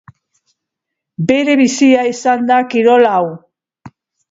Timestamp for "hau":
3.13-3.23